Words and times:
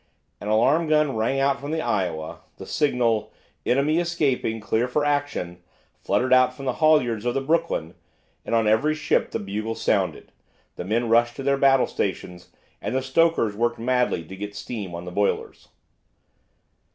An 0.39 0.47
alarm 0.47 0.87
gun 0.87 1.15
rang 1.15 1.39
out 1.39 1.59
from 1.61 1.69
the 1.69 1.79
"Iowa," 1.81 2.39
the 2.57 2.65
signal, 2.65 3.31
"Enemy 3.67 3.99
escaping 3.99 4.59
clear 4.59 4.87
for 4.87 5.05
action," 5.05 5.61
fluttered 5.99 6.33
out 6.33 6.55
from 6.55 6.65
the 6.65 6.73
halyards 6.77 7.23
of 7.23 7.35
the 7.35 7.39
"Brooklyn," 7.39 7.93
and 8.43 8.55
on 8.55 8.67
every 8.67 8.95
ship 8.95 9.29
the 9.29 9.37
bugles 9.37 9.79
sounded, 9.83 10.31
the 10.75 10.85
men 10.85 11.07
rushed 11.07 11.35
to 11.35 11.43
their 11.43 11.55
battle 11.55 11.85
stations, 11.85 12.49
and 12.81 12.95
the 12.95 13.03
stokers 13.03 13.55
worked 13.55 13.77
madly 13.77 14.23
to 14.25 14.35
get 14.35 14.55
steam 14.55 14.95
on 14.95 15.05
the 15.05 15.11
boilers. 15.11 15.67